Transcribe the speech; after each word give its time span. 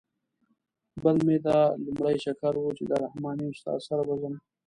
بل 1.03 1.15
مې 1.25 1.37
دا 1.45 1.59
لومړی 1.83 2.15
چکر 2.25 2.53
و 2.57 2.75
چې 2.77 2.83
د 2.87 2.91
رحماني 3.03 3.45
استاد 3.51 3.79
سره 3.87 4.01
به 4.07 4.15
ځم. 4.21 4.35